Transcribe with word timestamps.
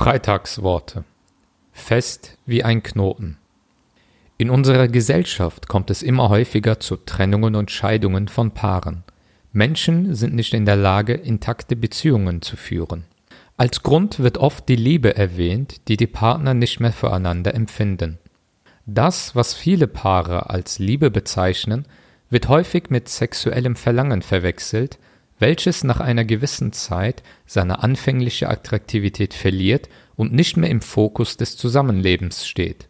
Freitagsworte. 0.00 1.04
Fest 1.72 2.38
wie 2.46 2.64
ein 2.64 2.82
Knoten. 2.82 3.36
In 4.38 4.48
unserer 4.48 4.88
Gesellschaft 4.88 5.68
kommt 5.68 5.90
es 5.90 6.02
immer 6.02 6.30
häufiger 6.30 6.80
zu 6.80 6.96
Trennungen 6.96 7.54
und 7.54 7.70
Scheidungen 7.70 8.28
von 8.28 8.52
Paaren. 8.52 9.04
Menschen 9.52 10.14
sind 10.14 10.34
nicht 10.34 10.54
in 10.54 10.64
der 10.64 10.76
Lage, 10.76 11.12
intakte 11.12 11.76
Beziehungen 11.76 12.40
zu 12.40 12.56
führen. 12.56 13.04
Als 13.58 13.82
Grund 13.82 14.20
wird 14.20 14.38
oft 14.38 14.70
die 14.70 14.76
Liebe 14.76 15.16
erwähnt, 15.16 15.86
die 15.88 15.98
die 15.98 16.06
Partner 16.06 16.54
nicht 16.54 16.80
mehr 16.80 16.92
füreinander 16.92 17.54
empfinden. 17.54 18.16
Das, 18.86 19.36
was 19.36 19.52
viele 19.52 19.86
Paare 19.86 20.48
als 20.48 20.78
Liebe 20.78 21.10
bezeichnen, 21.10 21.84
wird 22.30 22.48
häufig 22.48 22.84
mit 22.88 23.10
sexuellem 23.10 23.76
Verlangen 23.76 24.22
verwechselt, 24.22 24.98
welches 25.40 25.82
nach 25.82 25.98
einer 26.00 26.24
gewissen 26.24 26.72
Zeit 26.72 27.22
seine 27.46 27.82
anfängliche 27.82 28.48
Attraktivität 28.48 29.34
verliert 29.34 29.88
und 30.14 30.32
nicht 30.32 30.56
mehr 30.56 30.70
im 30.70 30.82
Fokus 30.82 31.36
des 31.36 31.56
Zusammenlebens 31.56 32.46
steht. 32.46 32.88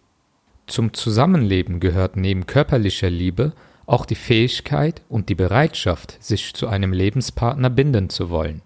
Zum 0.67 0.93
Zusammenleben 0.93 1.81
gehört 1.81 2.17
neben 2.17 2.47
körperlicher 2.47 3.09
Liebe 3.09 3.55
auch 3.87 4.05
die 4.05 4.15
Fähigkeit 4.15 5.03
und 5.09 5.29
die 5.29 5.35
Bereitschaft, 5.35 6.23
sich 6.23 6.55
zu 6.55 6.69
einem 6.69 6.93
Lebenspartner 6.93 7.71
binden 7.71 8.09
zu 8.09 8.31
wollen. 8.31 8.63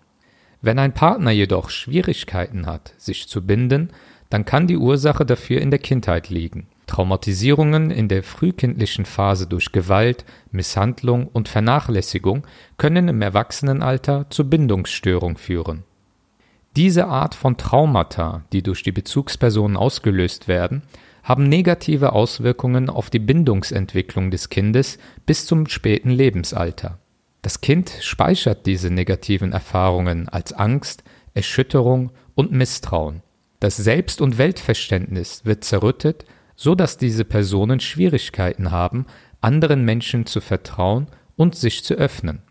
Wenn 0.60 0.78
ein 0.78 0.92
Partner 0.92 1.30
jedoch 1.30 1.70
Schwierigkeiten 1.70 2.66
hat, 2.66 2.94
sich 2.98 3.28
zu 3.28 3.46
binden, 3.46 3.90
dann 4.30 4.44
kann 4.44 4.66
die 4.66 4.76
Ursache 4.76 5.24
dafür 5.24 5.60
in 5.60 5.70
der 5.70 5.78
Kindheit 5.78 6.28
liegen. 6.30 6.66
Traumatisierungen 6.86 7.90
in 7.90 8.08
der 8.08 8.22
frühkindlichen 8.22 9.04
Phase 9.04 9.46
durch 9.46 9.72
Gewalt, 9.72 10.24
Misshandlung 10.50 11.28
und 11.28 11.48
Vernachlässigung 11.48 12.46
können 12.76 13.08
im 13.08 13.22
Erwachsenenalter 13.22 14.26
zu 14.30 14.48
Bindungsstörung 14.48 15.36
führen. 15.36 15.84
Diese 16.76 17.06
Art 17.06 17.34
von 17.34 17.56
Traumata, 17.56 18.42
die 18.52 18.62
durch 18.62 18.82
die 18.82 18.92
Bezugspersonen 18.92 19.76
ausgelöst 19.76 20.48
werden, 20.48 20.82
haben 21.22 21.48
negative 21.48 22.12
Auswirkungen 22.12 22.90
auf 22.90 23.10
die 23.10 23.18
Bindungsentwicklung 23.18 24.30
des 24.30 24.50
Kindes 24.50 24.98
bis 25.24 25.46
zum 25.46 25.66
späten 25.68 26.10
Lebensalter. 26.10 26.98
Das 27.42 27.60
Kind 27.60 27.92
speichert 28.00 28.66
diese 28.66 28.90
negativen 28.90 29.52
Erfahrungen 29.52 30.28
als 30.28 30.52
Angst, 30.52 31.04
Erschütterung 31.32 32.10
und 32.34 32.52
Misstrauen. 32.52 33.22
Das 33.60 33.76
Selbst- 33.76 34.20
und 34.20 34.36
Weltverständnis 34.36 35.44
wird 35.44 35.64
zerrüttet 35.64 36.26
so 36.56 36.74
dass 36.74 36.96
diese 36.96 37.24
Personen 37.24 37.80
Schwierigkeiten 37.80 38.70
haben, 38.70 39.06
anderen 39.40 39.84
Menschen 39.84 40.26
zu 40.26 40.40
vertrauen 40.40 41.08
und 41.36 41.54
sich 41.56 41.84
zu 41.84 41.94
öffnen. 41.94 42.42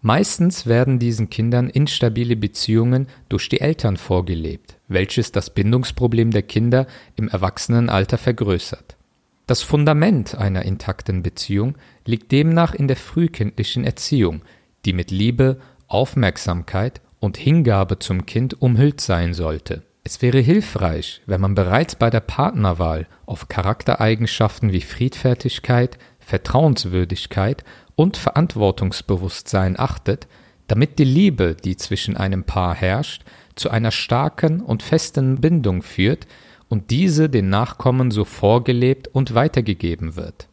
Meistens 0.00 0.66
werden 0.66 0.98
diesen 0.98 1.30
Kindern 1.30 1.70
instabile 1.70 2.34
Beziehungen 2.34 3.06
durch 3.28 3.48
die 3.48 3.60
Eltern 3.60 3.96
vorgelebt, 3.96 4.76
welches 4.88 5.30
das 5.30 5.50
Bindungsproblem 5.50 6.32
der 6.32 6.42
Kinder 6.42 6.88
im 7.14 7.28
Erwachsenenalter 7.28 8.18
vergrößert. 8.18 8.96
Das 9.46 9.62
Fundament 9.62 10.34
einer 10.34 10.62
intakten 10.62 11.22
Beziehung 11.22 11.76
liegt 12.04 12.32
demnach 12.32 12.74
in 12.74 12.88
der 12.88 12.96
frühkindlichen 12.96 13.84
Erziehung, 13.84 14.42
die 14.84 14.92
mit 14.92 15.12
Liebe, 15.12 15.60
Aufmerksamkeit 15.86 17.00
und 17.20 17.36
Hingabe 17.36 18.00
zum 18.00 18.26
Kind 18.26 18.60
umhüllt 18.60 19.00
sein 19.00 19.34
sollte. 19.34 19.82
Es 20.04 20.20
wäre 20.20 20.40
hilfreich, 20.40 21.22
wenn 21.26 21.40
man 21.40 21.54
bereits 21.54 21.94
bei 21.94 22.10
der 22.10 22.20
Partnerwahl 22.20 23.06
auf 23.24 23.46
Charaktereigenschaften 23.46 24.72
wie 24.72 24.80
Friedfertigkeit, 24.80 25.96
Vertrauenswürdigkeit 26.18 27.62
und 27.94 28.16
Verantwortungsbewusstsein 28.16 29.78
achtet, 29.78 30.26
damit 30.66 30.98
die 30.98 31.04
Liebe, 31.04 31.54
die 31.54 31.76
zwischen 31.76 32.16
einem 32.16 32.42
Paar 32.42 32.74
herrscht, 32.74 33.22
zu 33.54 33.70
einer 33.70 33.92
starken 33.92 34.60
und 34.60 34.82
festen 34.82 35.40
Bindung 35.40 35.82
führt 35.82 36.26
und 36.68 36.90
diese 36.90 37.28
den 37.28 37.48
Nachkommen 37.48 38.10
so 38.10 38.24
vorgelebt 38.24 39.06
und 39.06 39.34
weitergegeben 39.34 40.16
wird. 40.16 40.48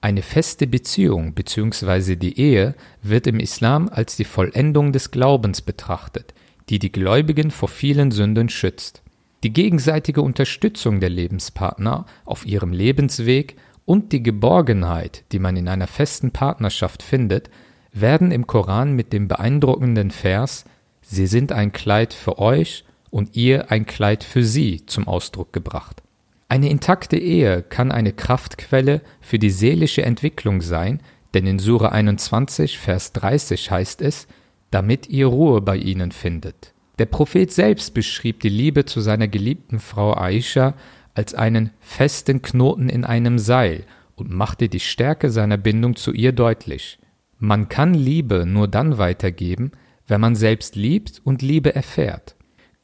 Eine 0.00 0.22
feste 0.22 0.66
Beziehung 0.66 1.34
bzw. 1.34 2.16
die 2.16 2.38
Ehe 2.38 2.74
wird 3.02 3.26
im 3.26 3.40
Islam 3.40 3.88
als 3.88 4.16
die 4.16 4.24
Vollendung 4.24 4.92
des 4.92 5.10
Glaubens 5.10 5.60
betrachtet, 5.60 6.32
die 6.68 6.78
die 6.78 6.92
Gläubigen 6.92 7.50
vor 7.50 7.68
vielen 7.68 8.10
Sünden 8.10 8.48
schützt. 8.48 9.02
Die 9.42 9.52
gegenseitige 9.52 10.22
Unterstützung 10.22 11.00
der 11.00 11.10
Lebenspartner 11.10 12.06
auf 12.24 12.44
ihrem 12.46 12.72
Lebensweg 12.72 13.56
und 13.84 14.12
die 14.12 14.22
Geborgenheit, 14.22 15.24
die 15.32 15.38
man 15.38 15.56
in 15.56 15.68
einer 15.68 15.86
festen 15.86 16.32
Partnerschaft 16.32 17.02
findet, 17.02 17.50
werden 17.92 18.32
im 18.32 18.46
Koran 18.46 18.94
mit 18.94 19.12
dem 19.12 19.28
beeindruckenden 19.28 20.10
Vers 20.10 20.64
Sie 21.10 21.26
sind 21.26 21.52
ein 21.52 21.72
Kleid 21.72 22.12
für 22.12 22.38
euch 22.38 22.84
und 23.10 23.34
ihr 23.34 23.70
ein 23.70 23.86
Kleid 23.86 24.24
für 24.24 24.44
sie 24.44 24.84
zum 24.84 25.08
Ausdruck 25.08 25.54
gebracht. 25.54 26.02
Eine 26.48 26.68
intakte 26.68 27.16
Ehe 27.16 27.62
kann 27.62 27.92
eine 27.92 28.12
Kraftquelle 28.12 29.00
für 29.20 29.38
die 29.38 29.48
seelische 29.48 30.02
Entwicklung 30.02 30.60
sein, 30.60 31.00
denn 31.32 31.46
in 31.46 31.58
Sura 31.58 31.88
21, 31.88 32.78
Vers 32.78 33.14
30 33.14 33.70
heißt 33.70 34.02
es, 34.02 34.26
damit 34.70 35.08
ihr 35.08 35.26
Ruhe 35.26 35.60
bei 35.60 35.76
ihnen 35.76 36.12
findet. 36.12 36.74
Der 36.98 37.06
Prophet 37.06 37.52
selbst 37.52 37.94
beschrieb 37.94 38.40
die 38.40 38.48
Liebe 38.48 38.84
zu 38.84 39.00
seiner 39.00 39.28
geliebten 39.28 39.78
Frau 39.78 40.16
Aisha 40.16 40.74
als 41.14 41.34
einen 41.34 41.70
festen 41.80 42.42
Knoten 42.42 42.88
in 42.88 43.04
einem 43.04 43.38
Seil 43.38 43.84
und 44.16 44.30
machte 44.30 44.68
die 44.68 44.80
Stärke 44.80 45.30
seiner 45.30 45.56
Bindung 45.56 45.96
zu 45.96 46.12
ihr 46.12 46.32
deutlich. 46.32 46.98
Man 47.38 47.68
kann 47.68 47.94
Liebe 47.94 48.46
nur 48.46 48.66
dann 48.66 48.98
weitergeben, 48.98 49.72
wenn 50.08 50.20
man 50.20 50.34
selbst 50.34 50.74
liebt 50.74 51.20
und 51.24 51.42
Liebe 51.42 51.74
erfährt. 51.74 52.34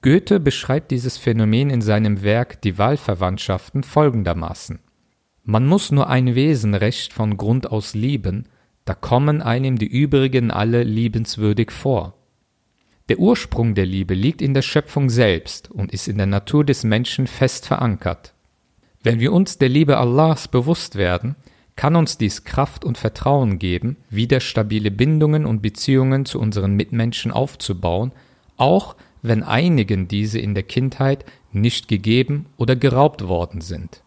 Goethe 0.03 0.39
beschreibt 0.39 0.91
dieses 0.91 1.16
Phänomen 1.16 1.71
in 1.71 1.81
seinem 1.81 2.22
Werk 2.22 2.61
Die 2.62 2.78
Wahlverwandtschaften 2.78 3.83
folgendermaßen. 3.83 4.78
Man 5.43 5.66
muss 5.66 5.91
nur 5.91 6.09
ein 6.09 6.34
Wesen 6.34 6.75
recht 6.75 7.12
von 7.12 7.37
Grund 7.37 7.71
aus 7.71 7.95
lieben, 7.95 8.45
da 8.84 8.95
kommen 8.95 9.41
einem 9.41 9.78
die 9.78 9.87
übrigen 9.87 10.50
alle 10.50 10.83
liebenswürdig 10.83 11.71
vor. 11.71 12.15
Der 13.09 13.19
Ursprung 13.19 13.75
der 13.75 13.87
Liebe 13.87 14.15
liegt 14.15 14.41
in 14.41 14.55
der 14.55 14.62
Schöpfung 14.62 15.11
selbst 15.11 15.71
und 15.71 15.93
ist 15.93 16.09
in 16.09 16.17
der 16.17 16.27
Natur 16.27 16.65
des 16.65 16.84
Menschen 16.84 17.27
fest 17.27 17.67
verankert. 17.67 18.34
Wenn 19.03 19.21
wir 19.21 19.33
uns 19.33 19.59
der 19.59 19.69
Liebe 19.69 19.99
Allahs 19.99 20.49
bewusst 20.49 20.97
werden, 20.97 21.37
kann 21.77 21.97
uns 21.97 22.19
dies 22.19 22.45
Kraft 22.45 22.84
und 22.84 22.97
Vertrauen 22.97 23.59
geben, 23.59 23.97
wieder 24.09 24.41
stabile 24.41 24.91
Bindungen 24.91 25.45
und 25.45 25.61
Beziehungen 25.61 26.25
zu 26.25 26.39
unseren 26.39 26.75
Mitmenschen 26.75 27.33
aufzubauen, 27.33 28.12
auch 28.56 28.97
wenn 29.22 29.43
einigen 29.43 30.06
diese 30.09 30.39
in 30.39 30.55
der 30.55 30.62
Kindheit 30.62 31.25
nicht 31.53 31.89
gegeben 31.89 32.47
oder 32.56 32.77
geraubt 32.77 33.27
worden 33.27 33.61
sind. 33.61 34.03